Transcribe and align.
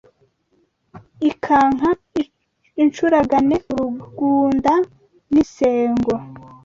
Ikanka 1.29 1.89
incuragane 2.81 3.55
urugunda 3.73 4.73
n’Insengo 5.31 6.13